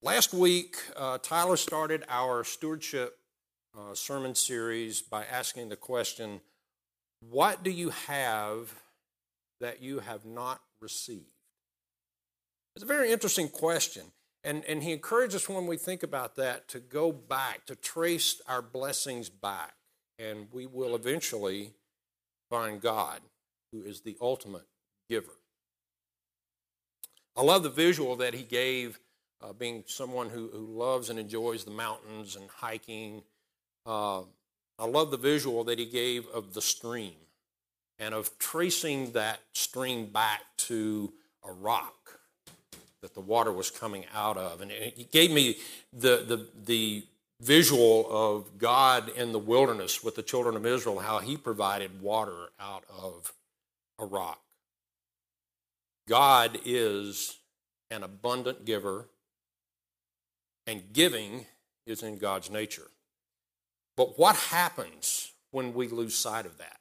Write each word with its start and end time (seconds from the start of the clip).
Last 0.00 0.32
week, 0.32 0.76
uh, 0.96 1.18
Tyler 1.18 1.56
started 1.56 2.04
our 2.08 2.44
stewardship 2.44 3.18
uh, 3.76 3.94
sermon 3.94 4.36
series 4.36 5.02
by 5.02 5.24
asking 5.24 5.70
the 5.70 5.76
question 5.76 6.40
What 7.28 7.64
do 7.64 7.70
you 7.70 7.90
have 7.90 8.72
that 9.60 9.82
you 9.82 9.98
have 9.98 10.24
not 10.24 10.60
received? 10.80 11.32
It's 12.76 12.84
a 12.84 12.86
very 12.86 13.10
interesting 13.10 13.48
question. 13.48 14.04
And, 14.44 14.64
and 14.66 14.84
he 14.84 14.92
encourages 14.92 15.42
us 15.42 15.48
when 15.48 15.66
we 15.66 15.76
think 15.76 16.04
about 16.04 16.36
that 16.36 16.68
to 16.68 16.78
go 16.78 17.10
back, 17.10 17.66
to 17.66 17.74
trace 17.74 18.40
our 18.46 18.62
blessings 18.62 19.28
back. 19.28 19.74
And 20.16 20.46
we 20.52 20.64
will 20.66 20.94
eventually 20.94 21.72
find 22.48 22.80
God, 22.80 23.20
who 23.72 23.82
is 23.82 24.02
the 24.02 24.16
ultimate 24.20 24.66
giver. 25.10 25.40
I 27.36 27.42
love 27.42 27.64
the 27.64 27.68
visual 27.68 28.14
that 28.16 28.34
he 28.34 28.44
gave 28.44 29.00
uh, 29.42 29.52
being 29.52 29.84
someone 29.86 30.28
who, 30.30 30.48
who 30.52 30.66
loves 30.66 31.10
and 31.10 31.18
enjoys 31.18 31.64
the 31.64 31.70
mountains 31.70 32.36
and 32.36 32.48
hiking. 32.48 33.22
Uh, 33.86 34.22
I 34.78 34.86
love 34.86 35.10
the 35.10 35.16
visual 35.16 35.64
that 35.64 35.78
he 35.78 35.86
gave 35.86 36.26
of 36.28 36.54
the 36.54 36.62
stream 36.62 37.14
and 37.98 38.14
of 38.14 38.38
tracing 38.38 39.12
that 39.12 39.40
stream 39.52 40.06
back 40.06 40.42
to 40.56 41.12
a 41.44 41.52
rock 41.52 42.20
that 43.02 43.14
the 43.14 43.20
water 43.20 43.52
was 43.52 43.70
coming 43.70 44.04
out 44.14 44.36
of. 44.36 44.60
And 44.60 44.70
he 44.70 45.04
gave 45.04 45.30
me 45.30 45.56
the, 45.92 46.24
the, 46.26 46.46
the 46.64 47.04
visual 47.40 48.06
of 48.10 48.58
God 48.58 49.08
in 49.10 49.32
the 49.32 49.38
wilderness 49.38 50.02
with 50.02 50.16
the 50.16 50.22
children 50.22 50.56
of 50.56 50.66
Israel, 50.66 50.98
how 50.98 51.18
he 51.18 51.36
provided 51.36 52.00
water 52.00 52.48
out 52.60 52.84
of 52.88 53.32
a 53.98 54.04
rock. 54.04 54.40
God 56.08 56.58
is 56.64 57.36
an 57.90 58.02
abundant 58.02 58.64
giver 58.64 59.06
and 60.68 60.92
giving 60.92 61.46
is 61.86 62.02
in 62.02 62.18
God's 62.18 62.50
nature. 62.50 62.88
But 63.96 64.18
what 64.18 64.36
happens 64.36 65.32
when 65.50 65.72
we 65.72 65.88
lose 65.88 66.14
sight 66.14 66.44
of 66.44 66.58
that? 66.58 66.76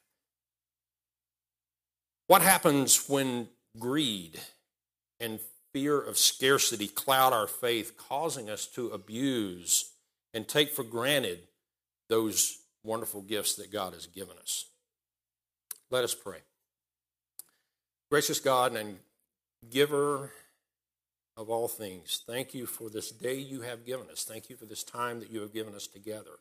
What 2.28 2.42
happens 2.42 3.08
when 3.08 3.48
greed 3.80 4.42
and 5.22 5.40
fear 5.72 6.00
of 6.00 6.18
scarcity 6.18 6.90
cloud 6.90 7.32
our 7.32 7.48
faith, 7.48 7.96
causing 7.98 8.50
us 8.50 8.66
to 8.68 8.90
abuse 8.90 9.92
and 10.34 10.46
take 10.46 10.74
for 10.74 10.84
granted 10.84 11.40
those 12.10 12.60
wonderful 12.84 13.22
gifts 13.22 13.56
that 13.56 13.72
God 13.72 13.94
has 13.94 14.06
given 14.06 14.38
us? 14.38 14.66
Let 15.90 16.04
us 16.04 16.14
pray. 16.14 16.40
Gracious 18.12 18.42
God 18.42 18.76
and 18.76 18.98
giver 19.70 20.34
of 21.38 21.50
all 21.50 21.68
things. 21.68 22.22
Thank 22.26 22.54
you 22.56 22.66
for 22.66 22.90
this 22.90 23.12
day 23.12 23.36
you 23.36 23.62
have 23.62 23.86
given 23.86 24.10
us. 24.10 24.24
Thank 24.24 24.50
you 24.50 24.58
for 24.58 24.66
this 24.66 24.84
time 24.84 25.20
that 25.20 25.32
you 25.32 25.40
have 25.42 25.54
given 25.54 25.76
us 25.76 25.86
together. 25.86 26.40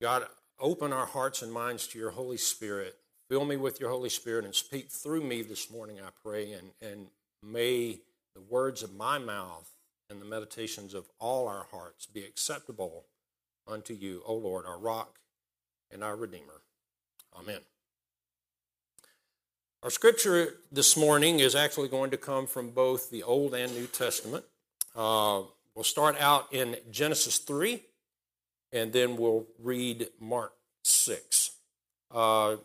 God, 0.00 0.26
open 0.60 0.92
our 0.92 1.06
hearts 1.06 1.40
and 1.42 1.50
minds 1.50 1.86
to 1.88 1.98
your 1.98 2.10
Holy 2.10 2.36
Spirit. 2.36 2.96
Fill 3.30 3.46
me 3.46 3.56
with 3.56 3.80
your 3.80 3.90
Holy 3.90 4.10
Spirit 4.10 4.44
and 4.44 4.54
speak 4.54 4.90
through 4.90 5.22
me 5.24 5.42
this 5.42 5.70
morning, 5.70 5.98
I 5.98 6.10
pray. 6.22 6.52
And, 6.52 6.70
and 6.82 7.06
may 7.42 8.00
the 8.34 8.42
words 8.42 8.82
of 8.82 8.94
my 8.94 9.18
mouth 9.18 9.68
and 10.10 10.20
the 10.20 10.26
meditations 10.26 10.94
of 10.94 11.08
all 11.18 11.48
our 11.48 11.66
hearts 11.70 12.06
be 12.06 12.24
acceptable 12.24 13.06
unto 13.66 13.94
you, 13.94 14.22
O 14.26 14.34
Lord, 14.34 14.66
our 14.66 14.78
rock 14.78 15.18
and 15.90 16.04
our 16.04 16.16
Redeemer. 16.16 16.62
Amen. 17.36 17.60
Our 19.80 19.90
scripture 19.90 20.56
this 20.72 20.96
morning 20.96 21.38
is 21.38 21.54
actually 21.54 21.86
going 21.86 22.10
to 22.10 22.16
come 22.16 22.48
from 22.48 22.70
both 22.70 23.10
the 23.10 23.22
Old 23.22 23.54
and 23.54 23.72
New 23.72 23.86
Testament. 23.86 24.44
Uh, 24.96 25.42
we'll 25.72 25.84
start 25.84 26.16
out 26.18 26.52
in 26.52 26.74
Genesis 26.90 27.38
3, 27.38 27.80
and 28.72 28.92
then 28.92 29.16
we'll 29.16 29.46
read 29.62 30.08
Mark 30.18 30.52
6. 30.82 31.52
Uh, 32.10 32.56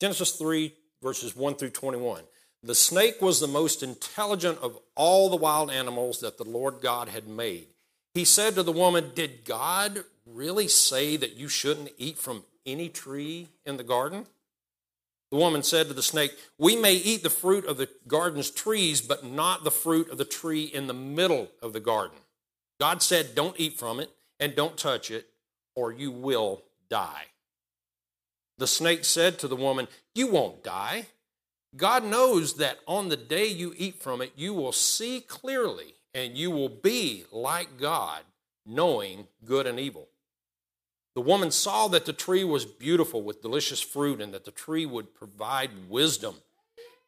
Genesis 0.00 0.32
3, 0.32 0.72
verses 1.02 1.36
1 1.36 1.56
through 1.56 1.70
21. 1.70 2.22
The 2.62 2.74
snake 2.74 3.20
was 3.20 3.38
the 3.38 3.46
most 3.46 3.82
intelligent 3.82 4.56
of 4.62 4.78
all 4.94 5.28
the 5.28 5.36
wild 5.36 5.70
animals 5.70 6.20
that 6.20 6.38
the 6.38 6.48
Lord 6.48 6.76
God 6.80 7.10
had 7.10 7.28
made. 7.28 7.66
He 8.14 8.24
said 8.24 8.54
to 8.54 8.62
the 8.62 8.72
woman, 8.72 9.10
Did 9.14 9.44
God 9.44 10.04
really 10.24 10.68
say 10.68 11.18
that 11.18 11.36
you 11.36 11.48
shouldn't 11.48 11.90
eat 11.98 12.16
from 12.16 12.44
any 12.64 12.88
tree 12.88 13.48
in 13.66 13.76
the 13.76 13.84
garden? 13.84 14.24
The 15.32 15.38
woman 15.38 15.62
said 15.62 15.88
to 15.88 15.94
the 15.94 16.02
snake, 16.02 16.36
We 16.58 16.76
may 16.76 16.92
eat 16.92 17.22
the 17.22 17.30
fruit 17.30 17.64
of 17.64 17.78
the 17.78 17.88
garden's 18.06 18.50
trees, 18.50 19.00
but 19.00 19.24
not 19.24 19.64
the 19.64 19.70
fruit 19.70 20.10
of 20.10 20.18
the 20.18 20.26
tree 20.26 20.64
in 20.64 20.88
the 20.88 20.92
middle 20.92 21.48
of 21.62 21.72
the 21.72 21.80
garden. 21.80 22.18
God 22.78 23.00
said, 23.00 23.34
Don't 23.34 23.58
eat 23.58 23.78
from 23.78 23.98
it 23.98 24.10
and 24.38 24.54
don't 24.54 24.76
touch 24.76 25.10
it, 25.10 25.28
or 25.74 25.90
you 25.90 26.12
will 26.12 26.62
die. 26.90 27.24
The 28.58 28.66
snake 28.66 29.06
said 29.06 29.38
to 29.38 29.48
the 29.48 29.56
woman, 29.56 29.88
You 30.14 30.26
won't 30.26 30.62
die. 30.62 31.06
God 31.74 32.04
knows 32.04 32.58
that 32.58 32.80
on 32.86 33.08
the 33.08 33.16
day 33.16 33.46
you 33.46 33.72
eat 33.78 34.02
from 34.02 34.20
it, 34.20 34.32
you 34.36 34.52
will 34.52 34.72
see 34.72 35.22
clearly, 35.22 35.94
and 36.12 36.36
you 36.36 36.50
will 36.50 36.68
be 36.68 37.24
like 37.32 37.80
God, 37.80 38.20
knowing 38.66 39.28
good 39.46 39.66
and 39.66 39.80
evil. 39.80 40.08
The 41.14 41.20
woman 41.20 41.50
saw 41.50 41.88
that 41.88 42.06
the 42.06 42.12
tree 42.12 42.42
was 42.42 42.64
beautiful 42.64 43.22
with 43.22 43.42
delicious 43.42 43.80
fruit 43.80 44.20
and 44.20 44.32
that 44.32 44.44
the 44.44 44.50
tree 44.50 44.86
would 44.86 45.14
provide 45.14 45.88
wisdom. 45.88 46.36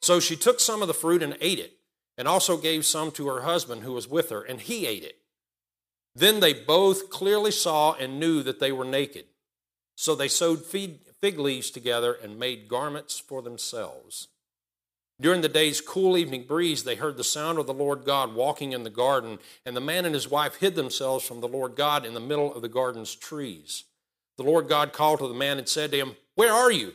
So 0.03 0.21
she 0.21 0.37
took 0.37 0.61
some 0.61 0.83
of 0.83 0.89
the 0.89 0.95
fruit 0.95 1.23
and 1.23 1.39
ate 1.41 1.59
it, 1.59 1.79
and 2.19 2.29
also 2.29 2.59
gave 2.59 2.85
some 2.85 3.11
to 3.13 3.29
her 3.29 3.41
husband 3.41 3.83
who 3.83 3.93
was 3.93 4.07
with 4.07 4.29
her, 4.29 4.43
and 4.43 4.61
he 4.61 4.87
ate 4.87 5.05
it. 5.05 5.17
Then 6.15 6.41
they 6.41 6.53
both 6.53 7.09
clearly 7.09 7.51
saw 7.51 7.95
and 7.95 8.21
knew 8.21 8.43
that 8.43 8.61
they 8.61 8.71
were 8.71 8.85
naked. 8.85 9.25
So 9.97 10.15
they 10.15 10.29
sewed 10.29 10.65
fig 10.65 11.39
leaves 11.39 11.71
together 11.71 12.13
and 12.13 12.39
made 12.39 12.69
garments 12.69 13.19
for 13.19 13.41
themselves. 13.41 14.29
During 15.21 15.41
the 15.41 15.49
day's 15.49 15.81
cool 15.81 16.19
evening 16.19 16.45
breeze, 16.47 16.85
they 16.85 16.97
heard 16.97 17.17
the 17.17 17.25
sound 17.25 17.59
of 17.59 17.67
the 17.67 17.73
Lord 17.73 18.05
God 18.05 18.35
walking 18.35 18.73
in 18.73 18.83
the 18.83 18.91
garden, 18.91 19.39
and 19.65 19.77
the 19.77 19.81
man 19.81 20.05
and 20.05 20.15
his 20.15 20.29
wife 20.29 20.57
hid 20.57 20.75
themselves 20.75 21.25
from 21.25 21.41
the 21.41 21.49
Lord 21.49 21.77
God 21.77 22.05
in 22.05 22.15
the 22.15 22.21
middle 22.21 22.53
of 22.53 22.63
the 22.63 22.69
garden's 22.69 23.15
trees. 23.15 23.85
The 24.37 24.43
Lord 24.43 24.69
God 24.69 24.93
called 24.93 25.21
to 25.21 25.29
the 25.29 25.35
man 25.35 25.59
and 25.59 25.69
said 25.69 25.91
to 25.93 25.99
him, 25.99 26.17
Where 26.35 26.53
are 26.53 26.73
you? 26.73 26.93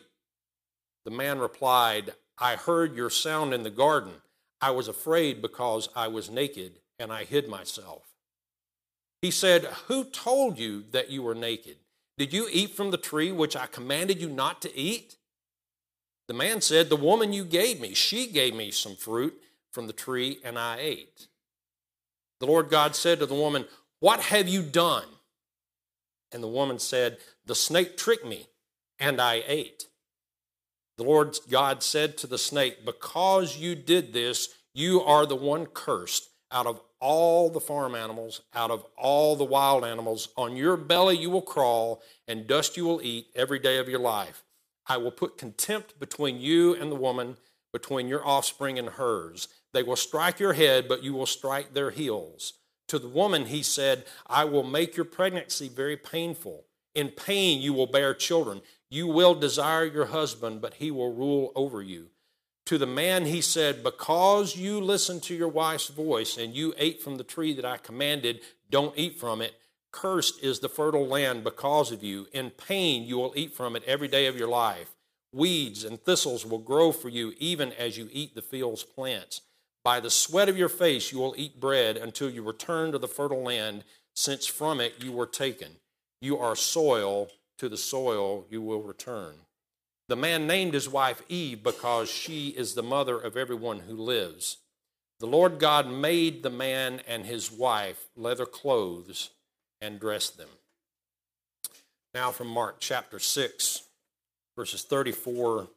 The 1.05 1.11
man 1.11 1.39
replied, 1.39 2.13
I 2.37 2.55
heard 2.55 2.95
your 2.95 3.09
sound 3.09 3.53
in 3.53 3.63
the 3.63 3.69
garden. 3.69 4.13
I 4.61 4.71
was 4.71 4.87
afraid 4.87 5.41
because 5.41 5.89
I 5.95 6.07
was 6.07 6.29
naked 6.29 6.79
and 6.97 7.11
I 7.11 7.23
hid 7.23 7.47
myself. 7.47 8.03
He 9.21 9.31
said, 9.31 9.65
Who 9.87 10.03
told 10.05 10.57
you 10.59 10.83
that 10.91 11.09
you 11.09 11.23
were 11.23 11.35
naked? 11.35 11.77
Did 12.17 12.33
you 12.33 12.47
eat 12.51 12.75
from 12.75 12.91
the 12.91 12.97
tree 12.97 13.31
which 13.31 13.55
I 13.55 13.65
commanded 13.65 14.21
you 14.21 14.29
not 14.29 14.61
to 14.63 14.77
eat? 14.77 15.15
The 16.27 16.33
man 16.33 16.61
said, 16.61 16.89
The 16.89 16.95
woman 16.95 17.33
you 17.33 17.45
gave 17.45 17.79
me, 17.79 17.93
she 17.93 18.27
gave 18.27 18.53
me 18.53 18.71
some 18.71 18.95
fruit 18.95 19.35
from 19.71 19.87
the 19.87 19.93
tree 19.93 20.39
and 20.43 20.59
I 20.59 20.77
ate. 20.79 21.27
The 22.39 22.45
Lord 22.45 22.69
God 22.69 22.95
said 22.95 23.19
to 23.19 23.25
the 23.25 23.35
woman, 23.35 23.65
What 23.99 24.19
have 24.21 24.47
you 24.47 24.61
done? 24.61 25.05
And 26.31 26.43
the 26.43 26.47
woman 26.47 26.79
said, 26.79 27.17
The 27.45 27.55
snake 27.55 27.97
tricked 27.97 28.25
me, 28.25 28.47
and 28.99 29.19
I 29.19 29.43
ate. 29.47 29.85
The 30.97 31.03
Lord 31.03 31.37
God 31.49 31.81
said 31.81 32.17
to 32.17 32.27
the 32.27 32.37
snake, 32.37 32.85
Because 32.85 33.57
you 33.57 33.75
did 33.75 34.13
this, 34.13 34.49
you 34.73 35.01
are 35.01 35.25
the 35.25 35.35
one 35.35 35.65
cursed 35.65 36.29
out 36.51 36.67
of 36.67 36.81
all 36.99 37.49
the 37.49 37.59
farm 37.59 37.95
animals, 37.95 38.41
out 38.53 38.71
of 38.71 38.85
all 38.97 39.35
the 39.35 39.45
wild 39.45 39.85
animals. 39.85 40.29
On 40.35 40.57
your 40.57 40.75
belly 40.77 41.17
you 41.17 41.29
will 41.29 41.41
crawl, 41.41 42.01
and 42.27 42.47
dust 42.47 42.75
you 42.75 42.85
will 42.85 43.01
eat 43.01 43.27
every 43.35 43.59
day 43.59 43.77
of 43.77 43.87
your 43.87 43.99
life. 43.99 44.43
I 44.87 44.97
will 44.97 45.11
put 45.11 45.37
contempt 45.37 45.99
between 45.99 46.39
you 46.39 46.75
and 46.75 46.91
the 46.91 46.95
woman, 46.95 47.37
between 47.71 48.07
your 48.07 48.25
offspring 48.25 48.79
and 48.79 48.89
hers. 48.89 49.47
They 49.71 49.83
will 49.83 49.95
strike 49.95 50.39
your 50.39 50.53
head, 50.53 50.87
but 50.87 51.03
you 51.03 51.13
will 51.13 51.27
strike 51.27 51.73
their 51.73 51.91
heels. 51.91 52.53
To 52.89 52.99
the 52.99 53.07
woman, 53.07 53.45
he 53.45 53.63
said, 53.63 54.05
I 54.27 54.45
will 54.45 54.63
make 54.63 54.97
your 54.97 55.05
pregnancy 55.05 55.69
very 55.69 55.95
painful. 55.95 56.65
In 56.95 57.09
pain, 57.09 57.61
you 57.61 57.71
will 57.71 57.87
bear 57.87 58.15
children. 58.15 58.61
You 58.89 59.07
will 59.07 59.35
desire 59.35 59.85
your 59.85 60.07
husband, 60.07 60.59
but 60.61 60.75
he 60.75 60.89
will 60.89 61.13
rule 61.13 61.51
over 61.55 61.83
you. 61.83 62.07
To 62.65 62.79
the 62.79 62.87
man, 62.87 63.25
he 63.25 63.41
said, 63.41 63.83
Because 63.83 64.55
you 64.55 64.81
listened 64.81 65.21
to 65.23 65.35
your 65.35 65.47
wife's 65.47 65.87
voice 65.87 66.37
and 66.37 66.55
you 66.55 66.73
ate 66.77 67.01
from 67.01 67.17
the 67.17 67.23
tree 67.23 67.53
that 67.53 67.65
I 67.65 67.77
commanded, 67.77 68.41
don't 68.71 68.97
eat 68.97 69.19
from 69.19 69.41
it. 69.41 69.53
Cursed 69.91 70.43
is 70.43 70.59
the 70.59 70.69
fertile 70.69 71.07
land 71.07 71.43
because 71.43 71.91
of 71.91 72.03
you. 72.03 72.27
In 72.31 72.49
pain, 72.49 73.03
you 73.03 73.17
will 73.17 73.33
eat 73.35 73.53
from 73.53 73.75
it 73.75 73.83
every 73.85 74.07
day 74.07 74.25
of 74.25 74.37
your 74.37 74.47
life. 74.47 74.95
Weeds 75.31 75.83
and 75.83 76.01
thistles 76.01 76.43
will 76.43 76.59
grow 76.59 76.91
for 76.91 77.09
you, 77.09 77.33
even 77.37 77.71
as 77.73 77.97
you 77.97 78.09
eat 78.11 78.33
the 78.33 78.41
field's 78.41 78.83
plants. 78.83 79.41
By 79.83 79.99
the 79.99 80.09
sweat 80.09 80.49
of 80.49 80.57
your 80.57 80.69
face 80.69 81.11
you 81.11 81.19
will 81.19 81.35
eat 81.37 81.59
bread 81.59 81.97
until 81.97 82.29
you 82.29 82.43
return 82.43 82.91
to 82.91 82.97
the 82.97 83.07
fertile 83.07 83.41
land, 83.43 83.83
since 84.15 84.45
from 84.45 84.81
it 84.81 85.03
you 85.03 85.11
were 85.11 85.25
taken. 85.25 85.77
You 86.21 86.37
are 86.37 86.55
soil, 86.55 87.29
to 87.57 87.69
the 87.69 87.77
soil 87.77 88.45
you 88.49 88.61
will 88.61 88.81
return. 88.81 89.35
The 90.07 90.15
man 90.15 90.47
named 90.47 90.73
his 90.73 90.89
wife 90.89 91.21
Eve 91.29 91.63
because 91.63 92.09
she 92.09 92.49
is 92.49 92.73
the 92.73 92.83
mother 92.83 93.19
of 93.19 93.37
everyone 93.37 93.81
who 93.81 93.95
lives. 93.95 94.57
the 95.19 95.27
Lord 95.27 95.59
God 95.59 95.87
made 95.87 96.43
the 96.43 96.49
man 96.49 97.01
and 97.07 97.25
his 97.25 97.51
wife 97.51 98.07
leather 98.15 98.45
clothes 98.45 99.31
and 99.81 99.99
dressed 99.99 100.37
them. 100.37 100.49
Now 102.13 102.31
from 102.31 102.47
Mark 102.47 102.77
chapter 102.79 103.19
6, 103.19 103.83
verses 104.57 104.83
34, 104.83 105.67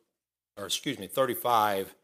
or 0.56 0.64
excuse 0.64 0.98
me, 0.98 1.08
35 1.08 1.94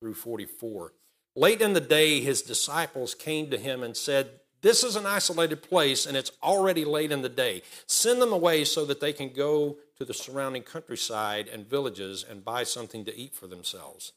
through 0.00 0.14
44. 0.14 0.92
Late 1.34 1.62
in 1.62 1.72
the 1.72 1.80
day, 1.80 2.20
his 2.20 2.42
disciples 2.42 3.14
came 3.14 3.50
to 3.50 3.58
him 3.58 3.82
and 3.82 3.96
said, 3.96 4.40
This 4.60 4.84
is 4.84 4.96
an 4.96 5.06
isolated 5.06 5.62
place, 5.62 6.04
and 6.04 6.16
it's 6.16 6.32
already 6.42 6.84
late 6.84 7.10
in 7.10 7.22
the 7.22 7.28
day. 7.28 7.62
Send 7.86 8.20
them 8.20 8.32
away 8.32 8.64
so 8.64 8.84
that 8.84 9.00
they 9.00 9.12
can 9.12 9.30
go 9.30 9.78
to 9.96 10.04
the 10.04 10.12
surrounding 10.12 10.62
countryside 10.62 11.48
and 11.48 11.68
villages 11.68 12.24
and 12.28 12.44
buy 12.44 12.64
something 12.64 13.04
to 13.06 13.16
eat 13.16 13.34
for 13.34 13.46
themselves. 13.46 14.12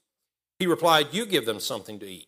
He 0.59 0.67
replied, 0.67 1.07
You 1.13 1.25
give 1.25 1.45
them 1.45 1.59
something 1.59 1.99
to 1.99 2.07
eat. 2.07 2.27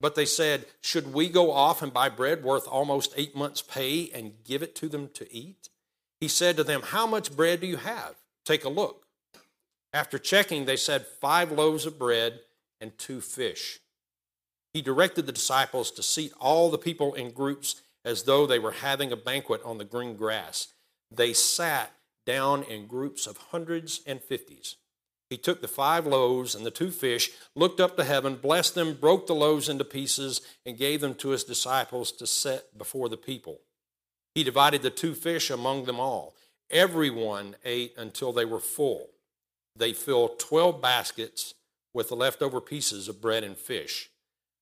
But 0.00 0.16
they 0.16 0.26
said, 0.26 0.66
Should 0.80 1.12
we 1.12 1.28
go 1.28 1.52
off 1.52 1.80
and 1.80 1.92
buy 1.92 2.08
bread 2.08 2.42
worth 2.42 2.66
almost 2.66 3.14
eight 3.16 3.36
months' 3.36 3.62
pay 3.62 4.10
and 4.12 4.44
give 4.44 4.62
it 4.62 4.74
to 4.76 4.88
them 4.88 5.10
to 5.14 5.32
eat? 5.32 5.68
He 6.20 6.28
said 6.28 6.56
to 6.56 6.64
them, 6.64 6.82
How 6.82 7.06
much 7.06 7.36
bread 7.36 7.60
do 7.60 7.68
you 7.68 7.76
have? 7.76 8.16
Take 8.44 8.64
a 8.64 8.68
look. 8.68 9.06
After 9.92 10.18
checking, 10.18 10.64
they 10.64 10.76
said, 10.76 11.06
Five 11.06 11.52
loaves 11.52 11.86
of 11.86 11.98
bread 11.98 12.40
and 12.80 12.96
two 12.98 13.20
fish. 13.20 13.80
He 14.78 14.82
directed 14.82 15.26
the 15.26 15.32
disciples 15.32 15.90
to 15.90 16.04
seat 16.04 16.32
all 16.38 16.70
the 16.70 16.78
people 16.78 17.12
in 17.14 17.32
groups 17.32 17.82
as 18.04 18.22
though 18.22 18.46
they 18.46 18.60
were 18.60 18.70
having 18.70 19.10
a 19.10 19.16
banquet 19.16 19.60
on 19.64 19.78
the 19.78 19.84
green 19.84 20.14
grass. 20.14 20.68
They 21.10 21.32
sat 21.32 21.90
down 22.24 22.62
in 22.62 22.86
groups 22.86 23.26
of 23.26 23.48
hundreds 23.50 24.02
and 24.06 24.22
fifties. 24.22 24.76
He 25.30 25.36
took 25.36 25.62
the 25.62 25.66
five 25.66 26.06
loaves 26.06 26.54
and 26.54 26.64
the 26.64 26.70
two 26.70 26.92
fish, 26.92 27.32
looked 27.56 27.80
up 27.80 27.96
to 27.96 28.04
heaven, 28.04 28.36
blessed 28.36 28.76
them, 28.76 28.94
broke 28.94 29.26
the 29.26 29.34
loaves 29.34 29.68
into 29.68 29.84
pieces, 29.84 30.42
and 30.64 30.78
gave 30.78 31.00
them 31.00 31.16
to 31.16 31.30
his 31.30 31.42
disciples 31.42 32.12
to 32.12 32.28
set 32.28 32.78
before 32.78 33.08
the 33.08 33.16
people. 33.16 33.62
He 34.36 34.44
divided 34.44 34.82
the 34.82 34.90
two 34.90 35.16
fish 35.16 35.50
among 35.50 35.86
them 35.86 35.98
all. 35.98 36.36
Everyone 36.70 37.56
ate 37.64 37.94
until 37.96 38.32
they 38.32 38.44
were 38.44 38.60
full. 38.60 39.08
They 39.74 39.92
filled 39.92 40.38
12 40.38 40.80
baskets 40.80 41.54
with 41.92 42.10
the 42.10 42.14
leftover 42.14 42.60
pieces 42.60 43.08
of 43.08 43.20
bread 43.20 43.42
and 43.42 43.56
fish. 43.56 44.08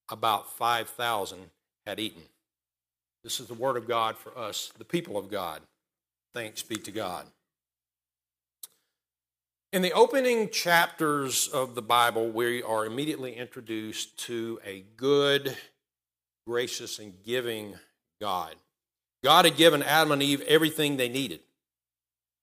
About 0.08 0.56
5,000 0.56 1.50
had 1.86 1.98
eaten. 1.98 2.22
This 3.24 3.40
is 3.40 3.46
the 3.46 3.54
word 3.54 3.76
of 3.76 3.88
God 3.88 4.16
for 4.16 4.36
us, 4.38 4.72
the 4.78 4.84
people 4.84 5.16
of 5.16 5.30
God. 5.30 5.62
Thanks 6.32 6.62
be 6.62 6.76
to 6.76 6.92
God. 6.92 7.26
In 9.72 9.82
the 9.82 9.92
opening 9.92 10.48
chapters 10.50 11.48
of 11.48 11.74
the 11.74 11.82
Bible, 11.82 12.30
we 12.30 12.62
are 12.62 12.86
immediately 12.86 13.34
introduced 13.34 14.16
to 14.20 14.60
a 14.64 14.84
good, 14.96 15.56
gracious, 16.46 16.98
and 16.98 17.12
giving 17.24 17.74
God. 18.20 18.54
God 19.24 19.44
had 19.44 19.56
given 19.56 19.82
Adam 19.82 20.12
and 20.12 20.22
Eve 20.22 20.40
everything 20.42 20.96
they 20.96 21.08
needed. 21.08 21.40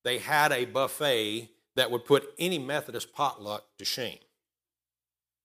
They 0.04 0.18
had 0.18 0.52
a 0.52 0.66
buffet 0.66 1.50
that 1.76 1.90
would 1.90 2.06
put 2.06 2.34
any 2.38 2.60
Methodist 2.60 3.14
potluck 3.14 3.64
to 3.78 3.86
shame. 3.86 4.20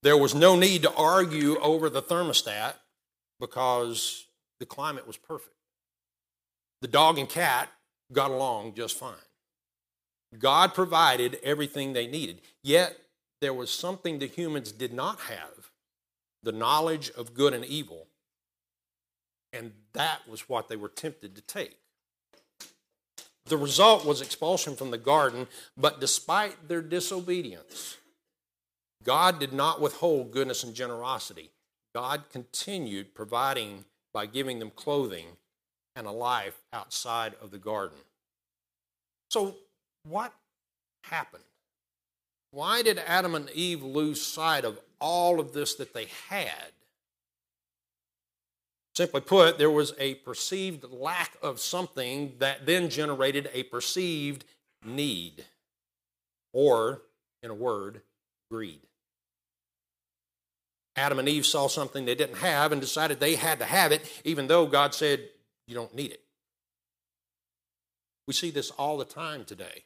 There 0.02 0.16
was 0.16 0.34
no 0.34 0.56
need 0.56 0.82
to 0.82 0.94
argue 0.94 1.58
over 1.60 1.90
the 1.90 2.02
thermostat 2.02 2.74
because 3.40 4.26
the 4.60 4.66
climate 4.66 5.06
was 5.06 5.16
perfect. 5.16 5.54
The 6.80 6.88
dog 6.88 7.18
and 7.18 7.28
cat 7.28 7.68
got 8.12 8.30
along 8.30 8.74
just 8.74 8.96
fine. 8.96 9.14
God 10.38 10.74
provided 10.74 11.38
everything 11.42 11.92
they 11.92 12.06
needed. 12.06 12.40
Yet 12.62 12.96
there 13.40 13.54
was 13.54 13.70
something 13.70 14.18
the 14.18 14.26
humans 14.26 14.72
did 14.72 14.92
not 14.92 15.20
have 15.20 15.70
the 16.42 16.52
knowledge 16.52 17.10
of 17.10 17.34
good 17.34 17.52
and 17.52 17.64
evil. 17.64 18.06
And 19.52 19.72
that 19.94 20.28
was 20.28 20.48
what 20.48 20.68
they 20.68 20.76
were 20.76 20.88
tempted 20.88 21.34
to 21.34 21.42
take. 21.42 21.76
The 23.46 23.56
result 23.56 24.04
was 24.04 24.20
expulsion 24.20 24.76
from 24.76 24.90
the 24.90 24.98
garden, 24.98 25.46
but 25.76 26.00
despite 26.00 26.68
their 26.68 26.82
disobedience, 26.82 27.97
God 29.04 29.38
did 29.38 29.52
not 29.52 29.80
withhold 29.80 30.32
goodness 30.32 30.64
and 30.64 30.74
generosity. 30.74 31.50
God 31.94 32.24
continued 32.30 33.14
providing 33.14 33.84
by 34.12 34.26
giving 34.26 34.58
them 34.58 34.70
clothing 34.70 35.26
and 35.96 36.06
a 36.06 36.12
life 36.12 36.60
outside 36.72 37.34
of 37.40 37.50
the 37.50 37.58
garden. 37.58 37.98
So, 39.30 39.56
what 40.04 40.32
happened? 41.04 41.44
Why 42.50 42.82
did 42.82 42.98
Adam 42.98 43.34
and 43.34 43.50
Eve 43.50 43.82
lose 43.82 44.24
sight 44.24 44.64
of 44.64 44.78
all 45.00 45.38
of 45.38 45.52
this 45.52 45.74
that 45.74 45.92
they 45.92 46.06
had? 46.28 46.72
Simply 48.94 49.20
put, 49.20 49.58
there 49.58 49.70
was 49.70 49.94
a 49.98 50.14
perceived 50.14 50.84
lack 50.90 51.36
of 51.42 51.60
something 51.60 52.32
that 52.38 52.66
then 52.66 52.90
generated 52.90 53.48
a 53.52 53.62
perceived 53.64 54.44
need, 54.84 55.44
or, 56.52 57.02
in 57.42 57.50
a 57.50 57.54
word, 57.54 58.02
greed. 58.50 58.87
Adam 60.98 61.18
and 61.18 61.28
Eve 61.28 61.46
saw 61.46 61.68
something 61.68 62.04
they 62.04 62.14
didn't 62.14 62.38
have 62.38 62.72
and 62.72 62.80
decided 62.80 63.20
they 63.20 63.36
had 63.36 63.60
to 63.60 63.64
have 63.64 63.92
it, 63.92 64.02
even 64.24 64.48
though 64.48 64.66
God 64.66 64.94
said, 64.94 65.28
You 65.66 65.74
don't 65.74 65.94
need 65.94 66.10
it. 66.10 66.22
We 68.26 68.34
see 68.34 68.50
this 68.50 68.70
all 68.72 68.98
the 68.98 69.04
time 69.04 69.44
today. 69.44 69.84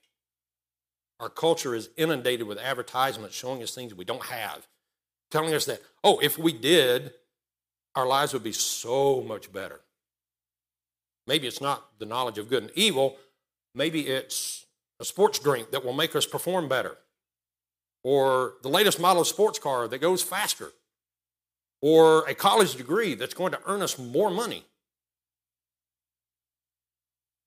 Our 1.20 1.28
culture 1.28 1.74
is 1.76 1.90
inundated 1.96 2.48
with 2.48 2.58
advertisements 2.58 3.36
showing 3.36 3.62
us 3.62 3.72
things 3.74 3.94
we 3.94 4.04
don't 4.04 4.24
have, 4.24 4.66
telling 5.30 5.54
us 5.54 5.66
that, 5.66 5.80
oh, 6.02 6.18
if 6.20 6.36
we 6.36 6.52
did, 6.52 7.12
our 7.94 8.06
lives 8.06 8.32
would 8.32 8.42
be 8.42 8.52
so 8.52 9.22
much 9.22 9.52
better. 9.52 9.80
Maybe 11.28 11.46
it's 11.46 11.60
not 11.60 11.98
the 12.00 12.06
knowledge 12.06 12.38
of 12.38 12.48
good 12.48 12.64
and 12.64 12.72
evil, 12.74 13.16
maybe 13.74 14.08
it's 14.08 14.66
a 14.98 15.04
sports 15.04 15.38
drink 15.38 15.70
that 15.70 15.84
will 15.84 15.92
make 15.92 16.16
us 16.16 16.26
perform 16.26 16.68
better, 16.68 16.96
or 18.02 18.54
the 18.62 18.68
latest 18.68 18.98
model 18.98 19.22
of 19.22 19.28
sports 19.28 19.60
car 19.60 19.86
that 19.86 19.98
goes 20.00 20.22
faster, 20.22 20.72
or 21.82 22.24
a 22.26 22.34
college 22.34 22.76
degree 22.76 23.14
that's 23.14 23.34
going 23.34 23.52
to 23.52 23.60
earn 23.66 23.82
us 23.82 23.98
more 23.98 24.30
money. 24.30 24.64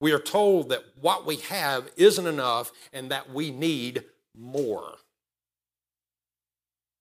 We 0.00 0.12
are 0.12 0.20
told 0.20 0.68
that 0.68 0.84
what 1.00 1.24
we 1.24 1.36
have 1.36 1.90
isn't 1.96 2.26
enough 2.26 2.70
and 2.92 3.10
that 3.10 3.32
we 3.32 3.50
need 3.50 4.04
more. 4.38 4.92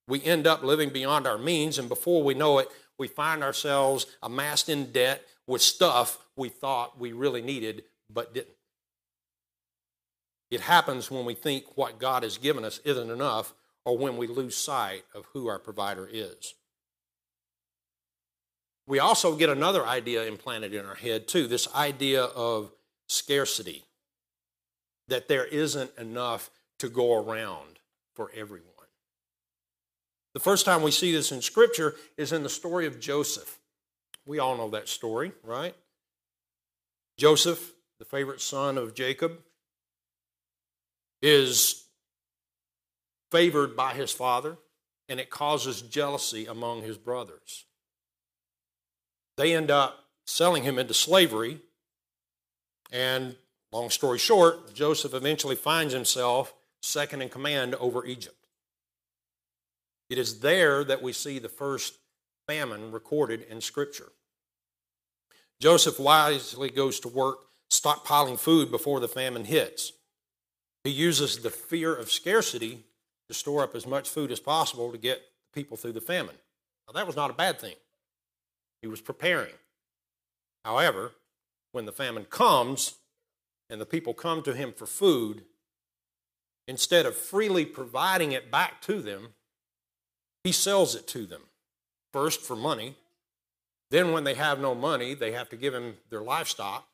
We 0.07 0.23
end 0.23 0.47
up 0.47 0.63
living 0.63 0.89
beyond 0.89 1.27
our 1.27 1.37
means, 1.37 1.77
and 1.77 1.89
before 1.89 2.23
we 2.23 2.33
know 2.33 2.59
it, 2.59 2.69
we 2.97 3.07
find 3.07 3.43
ourselves 3.43 4.05
amassed 4.23 4.69
in 4.69 4.91
debt 4.91 5.23
with 5.45 5.61
stuff 5.61 6.19
we 6.37 6.47
thought 6.47 6.99
we 6.99 7.11
really 7.11 7.41
needed 7.41 7.83
but 8.09 8.33
didn't. 8.33 8.55
It 10.51 10.61
happens 10.61 11.11
when 11.11 11.25
we 11.25 11.33
think 11.33 11.65
what 11.75 11.99
God 11.99 12.23
has 12.23 12.37
given 12.37 12.63
us 12.63 12.79
isn't 12.85 13.09
enough 13.09 13.53
or 13.83 13.97
when 13.97 14.15
we 14.15 14.27
lose 14.27 14.55
sight 14.55 15.03
of 15.13 15.25
who 15.33 15.47
our 15.47 15.59
provider 15.59 16.07
is. 16.09 16.53
We 18.87 18.99
also 18.99 19.35
get 19.35 19.49
another 19.49 19.85
idea 19.85 20.25
implanted 20.25 20.73
in 20.73 20.85
our 20.85 20.95
head, 20.95 21.27
too 21.27 21.47
this 21.47 21.73
idea 21.73 22.23
of 22.23 22.71
scarcity, 23.07 23.83
that 25.07 25.27
there 25.27 25.45
isn't 25.45 25.91
enough 25.97 26.49
to 26.79 26.89
go 26.89 27.15
around 27.15 27.79
for 28.13 28.31
everyone. 28.35 28.69
The 30.33 30.39
first 30.39 30.65
time 30.65 30.83
we 30.83 30.91
see 30.91 31.11
this 31.11 31.31
in 31.31 31.41
Scripture 31.41 31.95
is 32.17 32.31
in 32.31 32.43
the 32.43 32.49
story 32.49 32.85
of 32.85 32.99
Joseph. 32.99 33.57
We 34.25 34.39
all 34.39 34.57
know 34.57 34.69
that 34.71 34.89
story, 34.89 35.31
right? 35.43 35.75
Joseph, 37.17 37.73
the 37.99 38.05
favorite 38.05 38.41
son 38.41 38.77
of 38.77 38.93
Jacob, 38.93 39.39
is 41.21 41.85
favored 43.31 43.75
by 43.75 43.93
his 43.93 44.11
father, 44.11 44.57
and 45.07 45.19
it 45.19 45.29
causes 45.29 45.81
jealousy 45.81 46.45
among 46.45 46.81
his 46.81 46.97
brothers. 46.97 47.65
They 49.37 49.55
end 49.55 49.69
up 49.69 49.99
selling 50.25 50.63
him 50.63 50.79
into 50.79 50.93
slavery, 50.93 51.59
and 52.91 53.35
long 53.71 53.89
story 53.89 54.17
short, 54.17 54.73
Joseph 54.73 55.13
eventually 55.13 55.55
finds 55.55 55.93
himself 55.93 56.53
second 56.81 57.21
in 57.21 57.29
command 57.29 57.75
over 57.75 58.05
Egypt. 58.05 58.47
It 60.09 60.17
is 60.17 60.39
there 60.39 60.83
that 60.83 61.01
we 61.01 61.13
see 61.13 61.39
the 61.39 61.49
first 61.49 61.95
famine 62.47 62.91
recorded 62.91 63.41
in 63.49 63.59
Scripture. 63.59 64.11
Joseph 65.59 65.99
wisely 65.99 66.69
goes 66.69 66.99
to 66.99 67.07
work 67.07 67.37
stockpiling 67.71 68.39
food 68.39 68.71
before 68.71 68.99
the 68.99 69.07
famine 69.07 69.45
hits. 69.45 69.93
He 70.83 70.91
uses 70.91 71.39
the 71.39 71.49
fear 71.49 71.95
of 71.95 72.11
scarcity 72.11 72.83
to 73.27 73.33
store 73.33 73.63
up 73.63 73.73
as 73.73 73.87
much 73.87 74.09
food 74.09 74.31
as 74.31 74.39
possible 74.39 74.91
to 74.91 74.97
get 74.97 75.21
people 75.53 75.77
through 75.77 75.93
the 75.93 76.01
famine. 76.01 76.35
Now, 76.87 76.93
that 76.93 77.07
was 77.07 77.15
not 77.15 77.31
a 77.31 77.33
bad 77.33 77.59
thing. 77.59 77.75
He 78.85 78.87
was 78.87 79.01
preparing. 79.01 79.55
However, 80.63 81.13
when 81.71 81.85
the 81.85 81.91
famine 81.91 82.25
comes 82.25 82.97
and 83.67 83.81
the 83.81 83.85
people 83.87 84.13
come 84.13 84.43
to 84.43 84.53
him 84.53 84.73
for 84.73 84.85
food, 84.85 85.41
instead 86.67 87.07
of 87.07 87.17
freely 87.17 87.65
providing 87.65 88.31
it 88.31 88.51
back 88.51 88.83
to 88.83 89.01
them, 89.01 89.29
he 90.43 90.51
sells 90.51 90.93
it 90.93 91.07
to 91.07 91.25
them 91.25 91.41
first 92.13 92.41
for 92.41 92.55
money. 92.55 92.95
Then, 93.89 94.11
when 94.11 94.23
they 94.23 94.35
have 94.35 94.59
no 94.59 94.75
money, 94.75 95.15
they 95.15 95.31
have 95.31 95.49
to 95.49 95.55
give 95.55 95.73
him 95.73 95.95
their 96.11 96.21
livestock. 96.21 96.87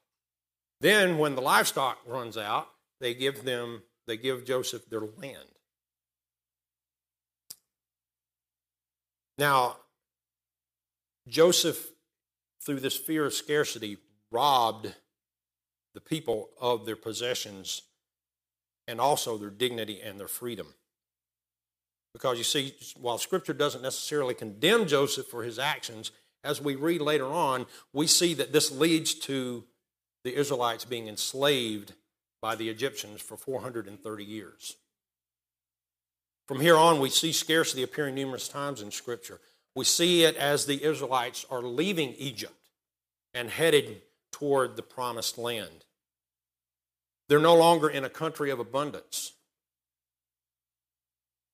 Then, 0.79 1.17
when 1.17 1.36
the 1.36 1.41
livestock 1.41 1.98
runs 2.07 2.38
out, 2.38 2.69
they 3.01 3.13
give 3.13 3.43
them 3.43 3.81
they 4.07 4.15
give 4.15 4.45
Joseph 4.45 4.89
their 4.89 5.01
land. 5.01 5.50
Now, 9.38 9.75
Joseph, 11.27 11.91
through 12.63 12.79
this 12.79 12.97
fear 12.97 13.25
of 13.25 13.33
scarcity, 13.33 13.97
robbed 14.31 14.93
the 15.93 16.01
people 16.01 16.49
of 16.59 16.85
their 16.85 16.95
possessions 16.95 17.83
and 18.87 18.99
also 18.99 19.37
their 19.37 19.49
dignity 19.49 20.01
and 20.01 20.19
their 20.19 20.27
freedom. 20.27 20.67
Because 22.13 22.37
you 22.37 22.43
see, 22.43 22.73
while 22.97 23.17
Scripture 23.17 23.53
doesn't 23.53 23.81
necessarily 23.81 24.33
condemn 24.33 24.85
Joseph 24.85 25.27
for 25.27 25.43
his 25.43 25.59
actions, 25.59 26.11
as 26.43 26.61
we 26.61 26.75
read 26.75 27.01
later 27.01 27.27
on, 27.27 27.65
we 27.93 28.07
see 28.07 28.33
that 28.33 28.51
this 28.51 28.71
leads 28.71 29.13
to 29.13 29.63
the 30.23 30.35
Israelites 30.35 30.85
being 30.85 31.07
enslaved 31.07 31.93
by 32.41 32.55
the 32.55 32.69
Egyptians 32.69 33.21
for 33.21 33.37
430 33.37 34.23
years. 34.23 34.75
From 36.47 36.59
here 36.59 36.75
on, 36.75 36.99
we 36.99 37.09
see 37.09 37.31
scarcity 37.31 37.83
appearing 37.83 38.15
numerous 38.15 38.47
times 38.47 38.81
in 38.81 38.91
Scripture. 38.91 39.39
We 39.75 39.85
see 39.85 40.23
it 40.23 40.35
as 40.35 40.65
the 40.65 40.83
Israelites 40.83 41.45
are 41.49 41.61
leaving 41.61 42.13
Egypt 42.17 42.69
and 43.33 43.49
headed 43.49 44.01
toward 44.31 44.75
the 44.75 44.81
promised 44.81 45.37
land. 45.37 45.85
They're 47.29 47.39
no 47.39 47.55
longer 47.55 47.89
in 47.89 48.03
a 48.03 48.09
country 48.09 48.49
of 48.49 48.59
abundance. 48.59 49.33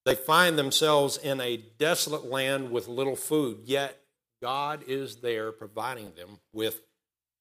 They 0.06 0.16
find 0.16 0.58
themselves 0.58 1.18
in 1.18 1.42
a 1.42 1.58
desolate 1.58 2.26
land 2.26 2.72
with 2.72 2.88
little 2.88 3.16
food, 3.16 3.60
yet 3.66 4.00
God 4.42 4.84
is 4.88 5.18
there 5.18 5.52
providing 5.52 6.14
them 6.16 6.40
with 6.54 6.82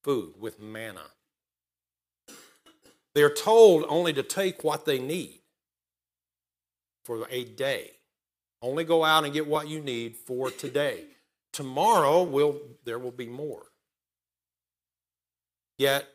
food, 0.03 0.35
with 0.39 0.61
manna. 0.61 1.05
They 3.15 3.23
are 3.23 3.33
told 3.33 3.85
only 3.89 4.13
to 4.13 4.23
take 4.23 4.63
what 4.63 4.85
they 4.85 4.99
need 4.99 5.41
for 7.05 7.27
a 7.31 7.45
day. 7.45 7.93
Only 8.63 8.85
go 8.85 9.05
out 9.05 9.25
and 9.25 9.33
get 9.33 9.47
what 9.47 9.69
you 9.69 9.81
need 9.81 10.17
for 10.17 10.51
today. 10.51 11.05
Tomorrow 11.53 12.23
will 12.23 12.61
there 12.85 12.99
will 12.99 13.11
be 13.13 13.27
more. 13.27 13.67
Yet 15.79 16.07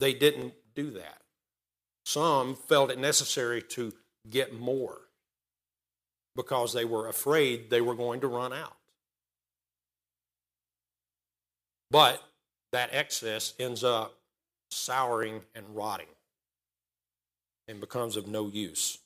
they 0.00 0.12
didn't 0.12 0.54
do 0.74 0.90
that. 0.92 1.18
Some 2.04 2.54
felt 2.54 2.90
it 2.90 2.98
necessary 2.98 3.62
to 3.62 3.92
get 4.28 4.58
more 4.58 5.00
because 6.36 6.72
they 6.72 6.84
were 6.84 7.08
afraid 7.08 7.70
they 7.70 7.80
were 7.80 7.94
going 7.94 8.20
to 8.20 8.28
run 8.28 8.52
out. 8.52 8.76
But 11.90 12.22
that 12.72 12.90
excess 12.92 13.54
ends 13.58 13.84
up 13.84 14.18
souring 14.70 15.42
and 15.54 15.64
rotting 15.76 16.08
and 17.68 17.80
becomes 17.80 18.16
of 18.16 18.26
no 18.26 18.48
use. 18.48 18.98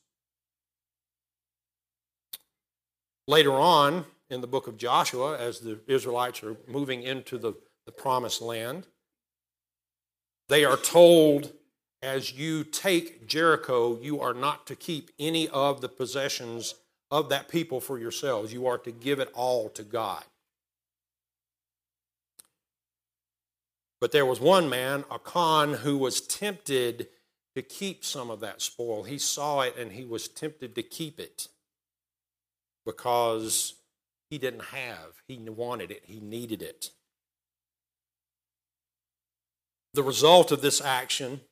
Later 3.29 3.53
on 3.53 4.07
in 4.31 4.41
the 4.41 4.47
book 4.47 4.67
of 4.69 4.79
Joshua, 4.79 5.37
as 5.37 5.61
the 5.61 5.79
Israelites 5.87 6.43
are 6.43 6.57
moving 6.67 7.03
into 7.03 7.37
the, 7.37 7.53
the 7.85 7.93
promised 7.93 8.41
land, 8.41 8.87
they 10.49 10.65
are 10.65 10.79
told 10.79 11.53
as 12.01 12.33
you 12.33 12.65
take 12.65 13.27
Jericho, 13.27 14.01
you 14.01 14.19
are 14.19 14.33
not 14.33 14.67
to 14.69 14.75
keep 14.75 15.11
any 15.19 15.47
of 15.49 15.83
the 15.83 15.91
possessions 15.91 16.77
of 17.11 17.29
that 17.29 17.49
people 17.49 17.81
for 17.81 17.99
yourselves. 17.99 18.51
You 18.51 18.67
are 18.67 18.79
to 18.79 18.91
give 18.91 19.21
it 19.21 19.31
all 19.35 19.69
to 19.71 19.83
God. 19.83 20.25
But 24.01 24.13
there 24.13 24.25
was 24.25 24.41
one 24.41 24.71
man, 24.71 25.05
a 25.11 25.17
Achan, 25.17 25.75
who 25.75 25.99
was 25.99 26.23
tempted 26.23 27.09
to 27.55 27.61
keep 27.61 28.07
some 28.07 28.31
of 28.31 28.41
that 28.41 28.63
spoil. 28.63 29.03
He 29.03 29.19
saw 29.19 29.61
it 29.61 29.77
and 29.77 29.93
he 29.93 30.07
was 30.07 30.29
tempted 30.29 30.75
to 30.77 30.83
keep 30.83 31.21
it 31.21 31.49
because 32.89 33.75
he 34.31 34.39
didn't 34.39 34.65
have, 34.65 35.21
he 35.29 35.37
wanted 35.37 35.91
it, 35.91 36.05
he 36.07 36.21
needed 36.21 36.63
it. 36.63 36.89
The 39.93 40.03
result 40.03 40.53
of 40.53 40.63
this 40.63 40.81
action 40.81 41.43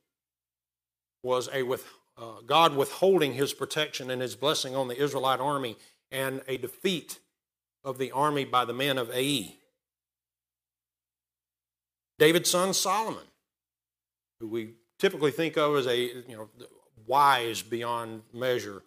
was 1.23 1.51
a 1.53 1.63
with, 1.63 1.85
uh, 2.17 2.41
God 2.47 2.75
withholding 2.75 3.35
his 3.35 3.53
protection 3.53 4.11
and 4.11 4.23
his 4.23 4.35
blessing 4.35 4.75
on 4.75 4.89
the 4.89 4.99
Israelite 4.99 5.41
army 5.41 5.77
and 6.11 6.41
a 6.49 6.57
defeat 6.57 7.19
of 7.85 7.99
the 7.99 8.13
army 8.13 8.47
by 8.47 8.65
the 8.65 8.73
men 8.73 8.97
of 8.97 9.11
Ai. 9.11 9.57
David's 12.19 12.49
son 12.49 12.73
Solomon, 12.73 13.27
who 14.41 14.49
we 14.49 14.71
typically 14.99 15.33
think 15.33 15.59
of 15.59 15.77
as 15.77 15.87
a 15.87 15.99
you 15.99 16.25
know 16.29 16.49
wise 17.07 17.61
beyond 17.61 18.23
measure, 18.33 18.83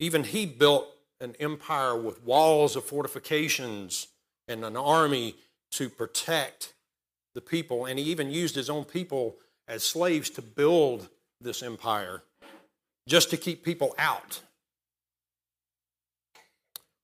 even 0.00 0.24
he 0.24 0.46
built 0.46 0.94
an 1.20 1.34
empire 1.40 1.96
with 1.96 2.22
walls 2.24 2.76
of 2.76 2.84
fortifications 2.84 4.08
and 4.46 4.64
an 4.64 4.76
army 4.76 5.36
to 5.72 5.88
protect 5.88 6.74
the 7.34 7.40
people, 7.40 7.86
and 7.86 7.98
he 7.98 8.04
even 8.06 8.30
used 8.30 8.54
his 8.54 8.70
own 8.70 8.84
people 8.84 9.36
as 9.66 9.82
slaves 9.82 10.30
to 10.30 10.42
build 10.42 11.08
this 11.40 11.62
empire 11.62 12.22
just 13.06 13.30
to 13.30 13.36
keep 13.36 13.64
people 13.64 13.94
out. 13.98 14.40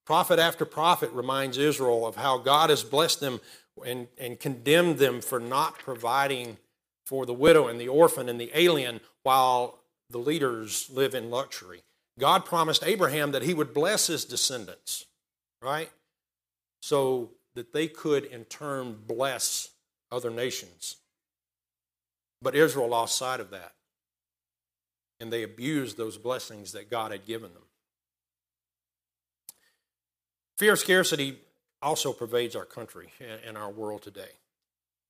Prophet 0.06 0.38
after 0.38 0.64
prophet 0.64 1.10
reminds 1.12 1.56
Israel 1.56 2.06
of 2.06 2.16
how 2.16 2.38
God 2.38 2.70
has 2.70 2.84
blessed 2.84 3.20
them 3.20 3.40
and, 3.86 4.08
and 4.18 4.38
condemned 4.38 4.98
them 4.98 5.20
for 5.20 5.40
not 5.40 5.78
providing 5.78 6.58
for 7.06 7.26
the 7.26 7.32
widow 7.32 7.68
and 7.68 7.80
the 7.80 7.88
orphan 7.88 8.28
and 8.28 8.40
the 8.40 8.50
alien 8.54 9.00
while 9.22 9.78
the 10.10 10.18
leaders 10.18 10.90
live 10.90 11.14
in 11.14 11.30
luxury. 11.30 11.82
God 12.18 12.44
promised 12.44 12.84
Abraham 12.84 13.32
that 13.32 13.42
he 13.42 13.54
would 13.54 13.74
bless 13.74 14.06
his 14.06 14.24
descendants, 14.24 15.06
right? 15.60 15.90
So 16.80 17.30
that 17.54 17.72
they 17.72 17.88
could 17.88 18.24
in 18.24 18.44
turn 18.44 18.98
bless 19.06 19.70
other 20.12 20.30
nations. 20.30 20.96
But 22.40 22.54
Israel 22.54 22.88
lost 22.88 23.16
sight 23.16 23.40
of 23.40 23.50
that. 23.50 23.72
And 25.20 25.32
they 25.32 25.42
abused 25.42 25.96
those 25.96 26.18
blessings 26.18 26.72
that 26.72 26.90
God 26.90 27.10
had 27.10 27.24
given 27.24 27.52
them. 27.54 27.62
Fear 30.58 30.74
of 30.74 30.78
scarcity 30.78 31.38
also 31.82 32.12
pervades 32.12 32.54
our 32.54 32.64
country 32.64 33.08
and 33.46 33.56
our 33.56 33.70
world 33.70 34.02
today. 34.02 34.30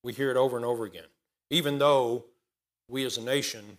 We 0.03 0.13
hear 0.13 0.31
it 0.31 0.37
over 0.37 0.57
and 0.57 0.65
over 0.65 0.85
again, 0.85 1.09
even 1.51 1.79
though 1.79 2.25
we 2.89 3.05
as 3.05 3.19
a 3.19 3.23
nation 3.23 3.79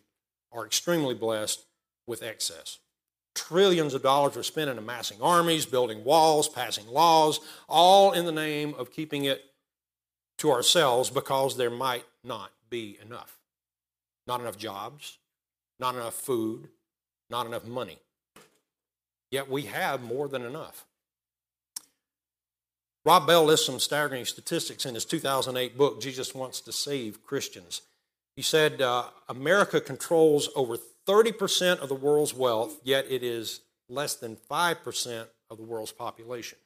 are 0.51 0.65
extremely 0.65 1.13
blessed 1.13 1.65
with 2.07 2.23
excess. 2.23 2.79
Trillions 3.35 3.93
of 3.93 4.01
dollars 4.01 4.35
were 4.35 4.43
spent 4.43 4.69
in 4.69 4.77
amassing 4.77 5.21
armies, 5.21 5.65
building 5.65 6.03
walls, 6.03 6.47
passing 6.47 6.87
laws, 6.87 7.39
all 7.67 8.13
in 8.13 8.25
the 8.25 8.31
name 8.31 8.73
of 8.77 8.91
keeping 8.91 9.25
it 9.25 9.43
to 10.37 10.51
ourselves 10.51 11.09
because 11.09 11.57
there 11.57 11.69
might 11.69 12.05
not 12.23 12.51
be 12.69 12.97
enough. 13.05 13.37
Not 14.25 14.39
enough 14.39 14.57
jobs, 14.57 15.17
not 15.79 15.95
enough 15.95 16.15
food, 16.15 16.69
not 17.29 17.45
enough 17.45 17.65
money. 17.65 17.99
Yet 19.31 19.49
we 19.49 19.63
have 19.63 20.01
more 20.01 20.27
than 20.27 20.43
enough. 20.43 20.85
Rob 23.03 23.27
Bell 23.27 23.43
lists 23.43 23.65
some 23.65 23.79
staggering 23.79 24.25
statistics 24.25 24.85
in 24.85 24.95
his 24.95 25.05
2008 25.05 25.77
book, 25.77 26.01
Jesus 26.01 26.33
Wants 26.33 26.61
to 26.61 26.71
Save 26.71 27.23
Christians. 27.23 27.81
He 28.35 28.41
said 28.41 28.81
uh, 28.81 29.05
America 29.29 29.79
controls 29.79 30.49
over 30.55 30.77
30% 31.07 31.79
of 31.79 31.89
the 31.89 31.95
world's 31.95 32.33
wealth, 32.33 32.79
yet 32.83 33.05
it 33.09 33.23
is 33.23 33.61
less 33.89 34.15
than 34.15 34.35
5% 34.35 35.27
of 35.49 35.57
the 35.57 35.63
world's 35.63 35.91
population. 35.91 36.57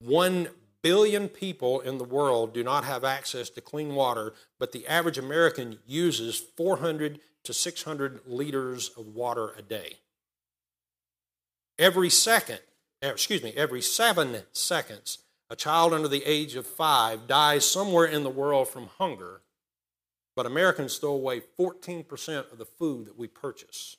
One 0.00 0.48
billion 0.82 1.28
people 1.28 1.80
in 1.80 1.98
the 1.98 2.04
world 2.04 2.52
do 2.52 2.62
not 2.62 2.84
have 2.84 3.04
access 3.04 3.50
to 3.50 3.60
clean 3.60 3.94
water, 3.94 4.34
but 4.58 4.72
the 4.72 4.86
average 4.86 5.18
American 5.18 5.78
uses 5.86 6.38
400 6.38 7.20
to 7.44 7.52
600 7.52 8.20
liters 8.26 8.90
of 8.90 9.06
water 9.06 9.52
a 9.56 9.62
day. 9.62 9.98
Every 11.78 12.10
second, 12.10 12.60
eh, 13.02 13.10
excuse 13.10 13.42
me, 13.42 13.52
every 13.56 13.82
seven 13.82 14.42
seconds, 14.52 15.18
a 15.50 15.56
child 15.56 15.94
under 15.94 16.08
the 16.08 16.24
age 16.24 16.56
of 16.56 16.66
five 16.66 17.26
dies 17.26 17.68
somewhere 17.68 18.06
in 18.06 18.24
the 18.24 18.30
world 18.30 18.68
from 18.68 18.88
hunger, 18.98 19.42
but 20.36 20.46
Americans 20.46 20.98
throw 20.98 21.12
away 21.12 21.40
14% 21.58 22.52
of 22.52 22.58
the 22.58 22.66
food 22.66 23.06
that 23.06 23.18
we 23.18 23.26
purchase. 23.26 23.96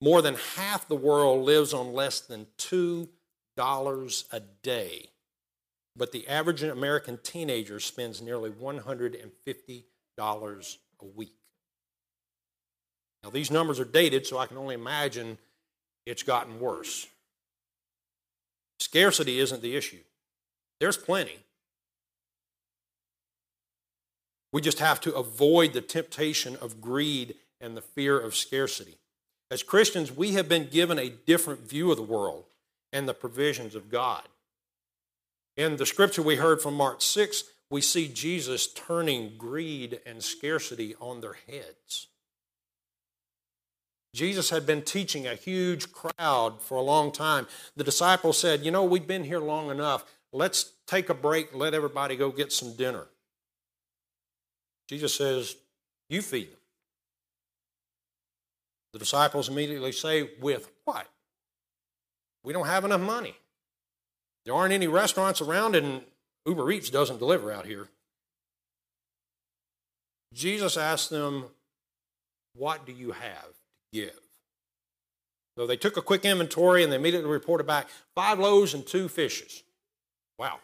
More 0.00 0.22
than 0.22 0.36
half 0.56 0.88
the 0.88 0.96
world 0.96 1.44
lives 1.44 1.74
on 1.74 1.92
less 1.92 2.20
than 2.20 2.46
two 2.56 3.10
dollars 3.56 4.24
a 4.32 4.40
day. 4.40 5.10
But 5.94 6.12
the 6.12 6.26
average 6.28 6.62
American 6.62 7.18
teenager 7.22 7.78
spends 7.80 8.22
nearly 8.22 8.50
$150 8.50 10.76
a 11.00 11.04
week. 11.04 11.34
Now, 13.24 13.30
these 13.30 13.50
numbers 13.50 13.80
are 13.80 13.84
dated, 13.84 14.26
so 14.26 14.38
I 14.38 14.46
can 14.46 14.56
only 14.56 14.76
imagine 14.76 15.38
it's 16.06 16.22
gotten 16.22 16.60
worse. 16.60 17.08
Scarcity 18.78 19.40
isn't 19.40 19.60
the 19.60 19.76
issue, 19.76 20.00
there's 20.80 20.96
plenty. 20.96 21.36
We 24.52 24.60
just 24.60 24.78
have 24.78 25.00
to 25.02 25.14
avoid 25.14 25.72
the 25.72 25.80
temptation 25.80 26.56
of 26.56 26.80
greed 26.80 27.34
and 27.60 27.76
the 27.76 27.82
fear 27.82 28.18
of 28.18 28.34
scarcity. 28.34 28.96
As 29.50 29.62
Christians, 29.62 30.12
we 30.12 30.32
have 30.32 30.48
been 30.48 30.68
given 30.68 30.98
a 30.98 31.10
different 31.10 31.68
view 31.68 31.90
of 31.90 31.96
the 31.96 32.02
world 32.02 32.44
and 32.92 33.08
the 33.08 33.14
provisions 33.14 33.74
of 33.74 33.90
God. 33.90 34.22
In 35.56 35.76
the 35.76 35.86
scripture 35.86 36.22
we 36.22 36.36
heard 36.36 36.62
from 36.62 36.74
Mark 36.74 37.02
6, 37.02 37.44
we 37.70 37.80
see 37.80 38.08
Jesus 38.08 38.66
turning 38.66 39.32
greed 39.36 40.00
and 40.06 40.22
scarcity 40.22 40.94
on 41.00 41.20
their 41.20 41.36
heads. 41.46 42.06
Jesus 44.14 44.50
had 44.50 44.66
been 44.66 44.82
teaching 44.82 45.26
a 45.26 45.34
huge 45.34 45.92
crowd 45.92 46.60
for 46.62 46.76
a 46.76 46.82
long 46.82 47.12
time. 47.12 47.46
The 47.76 47.84
disciples 47.84 48.38
said, 48.38 48.64
You 48.64 48.70
know, 48.70 48.84
we've 48.84 49.06
been 49.06 49.24
here 49.24 49.40
long 49.40 49.70
enough. 49.70 50.04
Let's 50.32 50.72
take 50.86 51.08
a 51.08 51.14
break, 51.14 51.54
let 51.54 51.74
everybody 51.74 52.16
go 52.16 52.30
get 52.30 52.52
some 52.52 52.74
dinner. 52.74 53.06
Jesus 54.88 55.14
says, 55.14 55.56
You 56.08 56.22
feed 56.22 56.50
them. 56.50 56.58
The 58.92 58.98
disciples 58.98 59.48
immediately 59.48 59.92
say, 59.92 60.30
With 60.40 60.70
what? 60.84 61.06
We 62.42 62.52
don't 62.52 62.66
have 62.66 62.84
enough 62.84 63.00
money. 63.00 63.34
There 64.44 64.54
aren't 64.54 64.72
any 64.72 64.86
restaurants 64.86 65.40
around, 65.40 65.76
and 65.76 66.02
Uber 66.46 66.70
Eats 66.72 66.88
doesn't 66.88 67.18
deliver 67.18 67.52
out 67.52 67.66
here. 67.66 67.88
Jesus 70.32 70.76
asked 70.76 71.10
them, 71.10 71.46
What 72.54 72.86
do 72.86 72.92
you 72.92 73.12
have 73.12 73.46
to 73.46 74.00
give? 74.00 74.18
So 75.56 75.66
they 75.66 75.76
took 75.76 75.96
a 75.96 76.02
quick 76.02 76.24
inventory 76.24 76.84
and 76.84 76.92
they 76.92 76.96
immediately 76.96 77.28
reported 77.28 77.66
back 77.66 77.88
five 78.14 78.38
loaves 78.38 78.74
and 78.74 78.86
two 78.86 79.08
fishes. 79.08 79.64
Wow, 80.38 80.60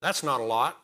that's 0.00 0.22
not 0.22 0.40
a 0.40 0.44
lot. 0.44 0.80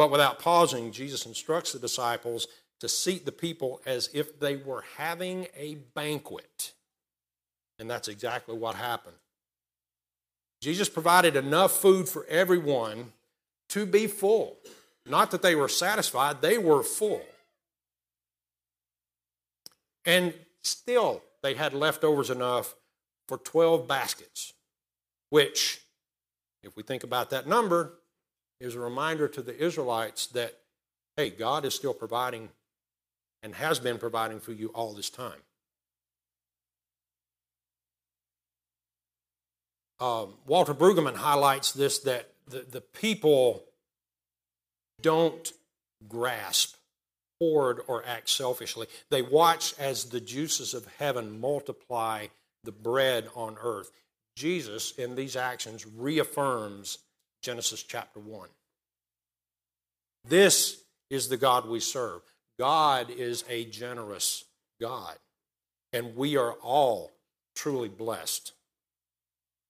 But 0.00 0.10
without 0.10 0.38
pausing, 0.38 0.92
Jesus 0.92 1.26
instructs 1.26 1.72
the 1.72 1.78
disciples 1.78 2.48
to 2.80 2.88
seat 2.88 3.26
the 3.26 3.32
people 3.32 3.82
as 3.84 4.08
if 4.14 4.40
they 4.40 4.56
were 4.56 4.82
having 4.96 5.46
a 5.54 5.74
banquet. 5.94 6.72
And 7.78 7.90
that's 7.90 8.08
exactly 8.08 8.56
what 8.56 8.76
happened. 8.76 9.18
Jesus 10.62 10.88
provided 10.88 11.36
enough 11.36 11.72
food 11.72 12.08
for 12.08 12.24
everyone 12.30 13.12
to 13.68 13.84
be 13.84 14.06
full. 14.06 14.56
Not 15.04 15.32
that 15.32 15.42
they 15.42 15.54
were 15.54 15.68
satisfied, 15.68 16.40
they 16.40 16.56
were 16.56 16.82
full. 16.82 17.20
And 20.06 20.32
still, 20.62 21.22
they 21.42 21.52
had 21.52 21.74
leftovers 21.74 22.30
enough 22.30 22.74
for 23.28 23.36
12 23.36 23.86
baskets, 23.86 24.54
which, 25.28 25.82
if 26.62 26.74
we 26.74 26.82
think 26.82 27.04
about 27.04 27.28
that 27.28 27.46
number, 27.46 27.99
is 28.60 28.74
a 28.74 28.80
reminder 28.80 29.26
to 29.28 29.42
the 29.42 29.56
Israelites 29.56 30.26
that, 30.28 30.58
hey, 31.16 31.30
God 31.30 31.64
is 31.64 31.74
still 31.74 31.94
providing 31.94 32.50
and 33.42 33.54
has 33.54 33.78
been 33.78 33.98
providing 33.98 34.38
for 34.38 34.52
you 34.52 34.68
all 34.68 34.92
this 34.92 35.10
time. 35.10 35.40
Um, 39.98 40.34
Walter 40.46 40.74
Brueggemann 40.74 41.16
highlights 41.16 41.72
this 41.72 41.98
that 42.00 42.30
the, 42.48 42.64
the 42.70 42.80
people 42.80 43.64
don't 45.02 45.52
grasp, 46.08 46.76
hoard, 47.38 47.80
or 47.86 48.04
act 48.06 48.28
selfishly. 48.30 48.86
They 49.10 49.22
watch 49.22 49.74
as 49.78 50.04
the 50.04 50.20
juices 50.20 50.72
of 50.74 50.86
heaven 50.98 51.40
multiply 51.40 52.28
the 52.64 52.72
bread 52.72 53.28
on 53.34 53.56
earth. 53.62 53.90
Jesus, 54.36 54.92
in 54.92 55.16
these 55.16 55.36
actions, 55.36 55.86
reaffirms 55.86 56.98
Genesis 57.42 57.82
chapter 57.82 58.20
1. 58.20 58.48
This 60.28 60.82
is 61.08 61.28
the 61.28 61.36
God 61.36 61.68
we 61.68 61.80
serve. 61.80 62.22
God 62.58 63.10
is 63.10 63.44
a 63.48 63.64
generous 63.64 64.44
God, 64.80 65.16
and 65.92 66.14
we 66.14 66.36
are 66.36 66.52
all 66.54 67.12
truly 67.54 67.88
blessed. 67.88 68.52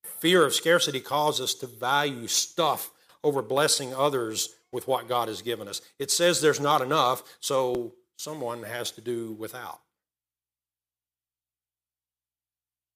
Fear 0.03 0.45
of 0.45 0.55
scarcity 0.55 1.01
causes 1.01 1.41
us 1.41 1.55
to 1.55 1.67
value 1.67 2.27
stuff 2.27 2.91
over 3.23 3.43
blessing 3.43 3.95
others 3.95 4.55
with 4.73 4.89
what 4.89 5.09
God 5.09 5.29
has 5.29 5.43
given 5.43 5.69
us. 5.69 5.81
It 5.99 6.11
says 6.11 6.41
there's 6.41 6.61
not 6.61 6.83
enough, 6.83 7.23
so 7.41 7.95
someone 8.17 8.63
has 8.65 8.91
to 8.93 9.01
do 9.01 9.33
without. 9.33 9.81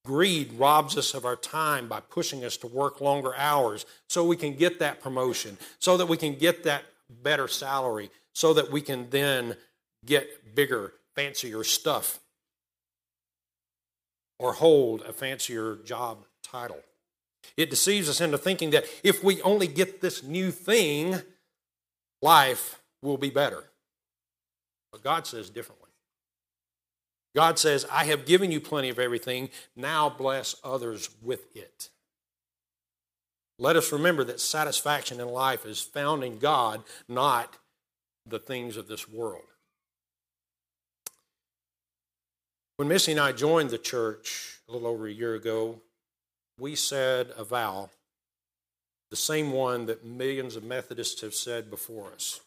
Greed 0.05 0.53
robs 0.53 0.97
us 0.97 1.13
of 1.13 1.25
our 1.25 1.35
time 1.35 1.89
by 1.89 1.99
pushing 1.99 2.45
us 2.45 2.55
to 2.57 2.67
work 2.67 3.01
longer 3.01 3.35
hours 3.35 3.85
so 4.07 4.23
we 4.23 4.37
can 4.37 4.55
get 4.55 4.79
that 4.79 5.01
promotion, 5.01 5.57
so 5.79 5.97
that 5.97 6.05
we 6.05 6.15
can 6.15 6.35
get 6.35 6.63
that 6.63 6.85
better 7.09 7.49
salary, 7.49 8.09
so 8.31 8.53
that 8.53 8.71
we 8.71 8.81
can 8.81 9.09
then 9.09 9.57
get 10.05 10.55
bigger, 10.55 10.93
fancier 11.15 11.63
stuff 11.63 12.19
or 14.39 14.53
hold 14.53 15.01
a 15.01 15.13
fancier 15.13 15.77
job 15.83 16.25
title. 16.43 16.79
It 17.57 17.69
deceives 17.69 18.09
us 18.09 18.21
into 18.21 18.37
thinking 18.37 18.71
that 18.71 18.85
if 19.03 19.23
we 19.23 19.41
only 19.41 19.67
get 19.67 20.01
this 20.01 20.23
new 20.23 20.51
thing, 20.51 21.21
life 22.21 22.81
will 23.01 23.17
be 23.17 23.29
better. 23.29 23.63
But 24.91 25.03
God 25.03 25.27
says 25.27 25.49
differently. 25.49 25.84
God 27.35 27.59
says, 27.59 27.85
I 27.91 28.05
have 28.05 28.25
given 28.25 28.51
you 28.51 28.61
plenty 28.61 28.89
of 28.89 28.97
everything. 28.97 29.49
Now 29.75 30.09
bless 30.09 30.55
others 30.63 31.09
with 31.21 31.53
it. 31.55 31.89
Let 33.59 33.75
us 33.75 33.91
remember 33.91 34.23
that 34.23 34.39
satisfaction 34.39 35.19
in 35.19 35.27
life 35.27 35.65
is 35.65 35.81
found 35.81 36.23
in 36.23 36.39
God, 36.39 36.83
not 37.07 37.57
the 38.25 38.39
things 38.39 38.77
of 38.77 38.87
this 38.87 39.09
world. 39.09 39.43
When 42.77 42.87
Missy 42.87 43.11
and 43.11 43.21
I 43.21 43.31
joined 43.31 43.69
the 43.69 43.77
church 43.77 44.59
a 44.67 44.71
little 44.71 44.87
over 44.87 45.07
a 45.07 45.11
year 45.11 45.35
ago, 45.35 45.81
we 46.59 46.75
said 46.75 47.31
a 47.37 47.43
vow, 47.43 47.89
the 49.09 49.15
same 49.15 49.51
one 49.51 49.85
that 49.85 50.05
millions 50.05 50.55
of 50.55 50.63
Methodists 50.63 51.21
have 51.21 51.35
said 51.35 51.69
before 51.69 52.11
us. 52.13 52.41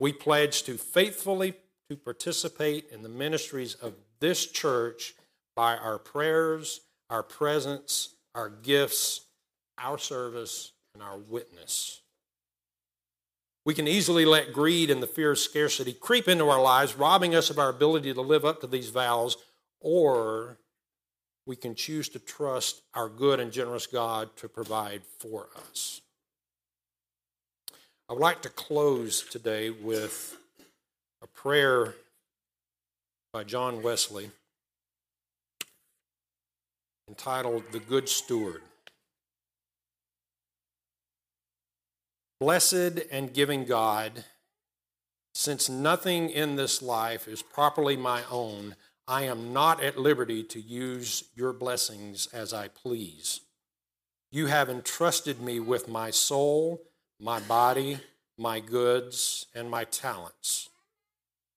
We 0.00 0.12
pledged 0.12 0.66
to 0.66 0.78
faithfully 0.78 1.54
to 1.92 2.02
participate 2.02 2.86
in 2.90 3.02
the 3.02 3.08
ministries 3.08 3.74
of 3.74 3.92
this 4.18 4.46
church 4.46 5.14
by 5.54 5.76
our 5.76 5.98
prayers, 5.98 6.80
our 7.10 7.22
presence, 7.22 8.14
our 8.34 8.48
gifts, 8.48 9.26
our 9.76 9.98
service, 9.98 10.72
and 10.94 11.02
our 11.02 11.18
witness. 11.18 12.00
We 13.66 13.74
can 13.74 13.86
easily 13.86 14.24
let 14.24 14.54
greed 14.54 14.90
and 14.90 15.02
the 15.02 15.06
fear 15.06 15.32
of 15.32 15.38
scarcity 15.38 15.92
creep 15.92 16.28
into 16.28 16.48
our 16.48 16.62
lives, 16.62 16.96
robbing 16.96 17.34
us 17.34 17.50
of 17.50 17.58
our 17.58 17.68
ability 17.68 18.14
to 18.14 18.22
live 18.22 18.44
up 18.46 18.62
to 18.62 18.66
these 18.66 18.88
vows, 18.88 19.36
or 19.80 20.58
we 21.46 21.56
can 21.56 21.74
choose 21.74 22.08
to 22.10 22.18
trust 22.18 22.80
our 22.94 23.08
good 23.10 23.38
and 23.38 23.52
generous 23.52 23.86
God 23.86 24.34
to 24.36 24.48
provide 24.48 25.02
for 25.18 25.48
us. 25.68 26.00
I 28.08 28.14
would 28.14 28.22
like 28.22 28.42
to 28.42 28.48
close 28.48 29.22
today 29.22 29.68
with 29.70 30.38
a 31.22 31.26
prayer 31.28 31.94
by 33.32 33.44
John 33.44 33.80
Wesley 33.80 34.30
entitled 37.08 37.62
The 37.70 37.78
Good 37.78 38.08
Steward. 38.08 38.62
Blessed 42.40 43.02
and 43.12 43.32
giving 43.32 43.64
God, 43.64 44.24
since 45.32 45.68
nothing 45.68 46.28
in 46.28 46.56
this 46.56 46.82
life 46.82 47.28
is 47.28 47.40
properly 47.40 47.96
my 47.96 48.22
own, 48.28 48.74
I 49.06 49.22
am 49.22 49.52
not 49.52 49.80
at 49.80 49.98
liberty 49.98 50.42
to 50.42 50.60
use 50.60 51.24
your 51.36 51.52
blessings 51.52 52.26
as 52.32 52.52
I 52.52 52.66
please. 52.66 53.42
You 54.32 54.46
have 54.46 54.68
entrusted 54.68 55.40
me 55.40 55.60
with 55.60 55.86
my 55.86 56.10
soul, 56.10 56.82
my 57.20 57.38
body, 57.38 58.00
my 58.36 58.58
goods, 58.58 59.46
and 59.54 59.70
my 59.70 59.84
talents. 59.84 60.68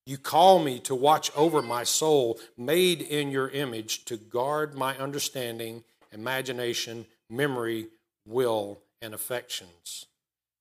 You 0.05 0.17
call 0.19 0.59
me 0.59 0.79
to 0.81 0.93
watch 0.93 1.31
over 1.35 1.63
my 1.63 1.83
soul, 1.83 2.39
made 2.57 3.01
in 3.01 3.31
your 3.31 3.49
image, 3.49 4.05
to 4.05 4.17
guard 4.17 4.75
my 4.75 4.95
understanding, 4.97 5.83
imagination, 6.11 7.07
memory, 7.29 7.87
will, 8.27 8.81
and 9.01 9.13
affections. 9.15 10.05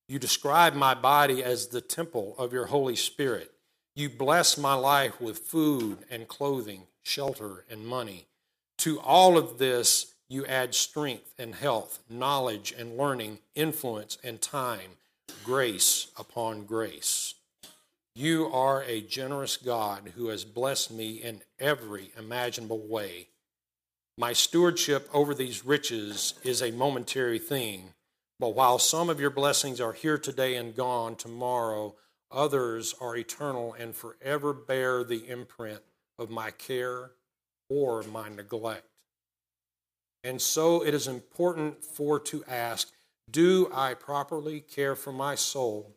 You 0.09 0.19
describe 0.19 0.75
my 0.75 0.95
body 0.95 1.45
as 1.45 1.69
the 1.69 1.83
temple 1.83 2.35
of 2.39 2.53
your 2.53 2.67
Holy 2.67 2.97
Spirit. 2.97 3.53
You 3.95 4.09
bless 4.09 4.57
my 4.57 4.75
life 4.75 5.21
with 5.21 5.39
food 5.39 5.99
and 6.11 6.27
clothing, 6.27 6.87
shelter 7.03 7.65
and 7.71 7.87
money. 7.87 8.27
To 8.79 8.99
all 9.01 9.37
of 9.37 9.59
this, 9.59 10.15
you 10.29 10.45
add 10.47 10.75
strength 10.75 11.35
and 11.39 11.55
health, 11.55 12.01
knowledge 12.09 12.75
and 12.77 12.97
learning, 12.97 13.39
influence 13.55 14.19
and 14.25 14.41
time, 14.41 14.93
grace 15.45 16.09
upon 16.19 16.65
grace. 16.65 17.34
You 18.17 18.47
are 18.53 18.85
a 18.85 19.01
generous 19.01 19.57
God 19.57 20.13
who 20.15 20.29
has 20.29 20.45
blessed 20.45 20.93
me 20.93 21.15
in 21.15 21.43
every 21.59 22.13
imaginable 22.17 22.87
way. 22.87 23.29
My 24.17 24.33
stewardship 24.33 25.09
over 25.13 25.35
these 25.35 25.67
riches 25.67 26.35
is 26.45 26.63
a 26.63 26.71
momentary 26.71 27.41
thing. 27.41 27.95
But 28.39 28.55
while 28.55 28.79
some 28.79 29.11
of 29.11 29.19
your 29.19 29.31
blessings 29.31 29.81
are 29.81 29.93
here 29.93 30.17
today 30.17 30.55
and 30.55 30.77
gone 30.77 31.17
tomorrow, 31.17 31.97
others 32.31 32.95
are 33.01 33.17
eternal 33.17 33.75
and 33.77 33.97
forever 33.97 34.53
bear 34.53 35.03
the 35.03 35.29
imprint 35.29 35.81
of 36.17 36.31
my 36.31 36.53
care 36.53 37.11
or 37.69 38.05
my 38.05 38.29
neglect. 38.29 38.87
And 40.23 40.41
so 40.41 40.85
it 40.85 40.95
is 40.95 41.09
important 41.09 41.85
for 41.85 42.21
to 42.21 42.45
ask 42.45 42.93
do 43.29 43.71
I 43.75 43.95
properly 43.95 44.61
care 44.61 44.95
for 44.95 45.13
my 45.13 45.35
soul? 45.35 45.97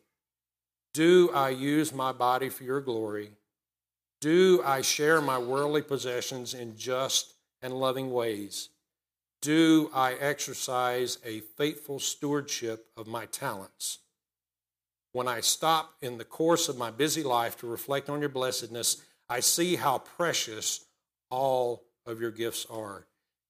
Do 0.98 1.30
I 1.32 1.50
use 1.50 1.94
my 1.94 2.10
body 2.10 2.48
for 2.48 2.64
your 2.64 2.80
glory? 2.80 3.30
Do 4.20 4.60
I 4.64 4.80
share 4.80 5.20
my 5.20 5.38
worldly 5.38 5.80
possessions 5.80 6.54
in 6.54 6.76
just 6.76 7.34
and 7.62 7.72
loving 7.72 8.10
ways? 8.10 8.70
Do 9.40 9.92
I 9.94 10.14
exercise 10.14 11.18
a 11.24 11.38
faithful 11.56 12.00
stewardship 12.00 12.86
of 12.96 13.06
my 13.06 13.26
talents? 13.26 13.98
When 15.12 15.28
I 15.28 15.38
stop 15.38 15.94
in 16.02 16.18
the 16.18 16.24
course 16.24 16.68
of 16.68 16.76
my 16.76 16.90
busy 16.90 17.22
life 17.22 17.56
to 17.58 17.68
reflect 17.68 18.10
on 18.10 18.18
your 18.18 18.28
blessedness, 18.28 19.00
I 19.28 19.38
see 19.38 19.76
how 19.76 19.98
precious 19.98 20.84
all 21.30 21.84
of 22.06 22.20
your 22.20 22.32
gifts 22.32 22.66
are. 22.68 23.06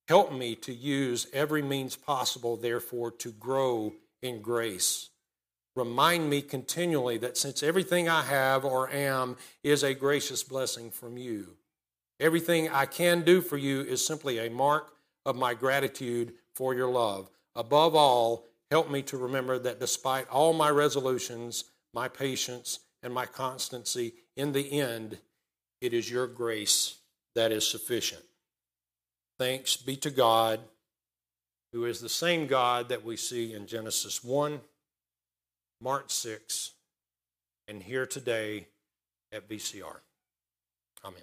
Help 0.07 0.35
me 0.35 0.55
to 0.57 0.75
use 0.75 1.27
every 1.33 1.63
means 1.63 1.97
possible, 1.97 2.59
therefore, 2.59 3.11
to 3.13 3.33
grow 3.33 3.95
in 4.21 4.43
grace. 4.43 5.09
Remind 5.79 6.29
me 6.29 6.43
continually 6.43 7.19
that 7.19 7.37
since 7.37 7.63
everything 7.63 8.09
I 8.09 8.23
have 8.23 8.65
or 8.65 8.91
am 8.91 9.37
is 9.63 9.85
a 9.85 9.95
gracious 9.95 10.43
blessing 10.43 10.91
from 10.91 11.17
you, 11.17 11.57
everything 12.19 12.69
I 12.69 12.85
can 12.85 13.23
do 13.23 13.41
for 13.41 13.57
you 13.57 13.83
is 13.83 14.05
simply 14.05 14.39
a 14.39 14.51
mark 14.51 14.91
of 15.25 15.37
my 15.37 15.55
gratitude 15.55 16.33
for 16.53 16.75
your 16.75 16.91
love. 16.91 17.31
Above 17.55 17.95
all, 17.95 18.45
help 18.73 18.91
me 18.91 19.03
to 19.03 19.17
remember 19.17 19.57
that 19.61 19.79
despite 19.79 20.29
all 20.31 20.53
my 20.53 20.69
resolutions, 20.69 21.63
my 21.95 22.09
patience, 22.09 22.81
and 23.05 23.15
my 23.15 23.27
constancy, 23.27 24.15
in 24.37 24.51
the 24.51 24.81
end, 24.81 25.19
it 25.81 25.95
is 25.95 26.11
your 26.11 26.27
grace 26.27 26.97
that 27.37 27.53
is 27.53 27.65
sufficient. 27.65 28.25
Thanks 29.39 29.77
be 29.77 29.95
to 29.99 30.11
God, 30.11 30.59
who 31.73 31.85
is 31.85 32.01
the 32.01 32.09
same 32.09 32.49
God 32.49 32.89
that 32.89 33.05
we 33.05 33.17
see 33.17 33.53
in 33.53 33.69
Genesis 33.69 34.25
1, 34.25 34.61
Mark 35.81 36.11
6, 36.11 36.73
and 37.69 37.83
here 37.83 38.07
today 38.07 38.69
at 39.33 39.49
VCR. 39.49 40.01
Amen. 41.05 41.23